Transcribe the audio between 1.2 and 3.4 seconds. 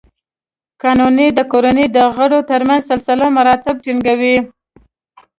د کورنۍ د غړو تر منځ سلسله